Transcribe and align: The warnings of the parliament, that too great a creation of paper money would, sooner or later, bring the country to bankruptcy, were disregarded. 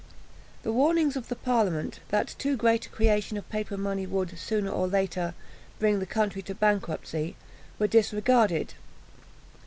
The 0.63 0.73
warnings 0.73 1.15
of 1.15 1.27
the 1.27 1.35
parliament, 1.35 1.99
that 2.09 2.33
too 2.39 2.57
great 2.57 2.87
a 2.87 2.89
creation 2.89 3.37
of 3.37 3.47
paper 3.49 3.77
money 3.77 4.07
would, 4.07 4.35
sooner 4.39 4.71
or 4.71 4.87
later, 4.87 5.35
bring 5.77 5.99
the 5.99 6.07
country 6.07 6.41
to 6.41 6.55
bankruptcy, 6.55 7.35
were 7.77 7.85
disregarded. 7.85 8.73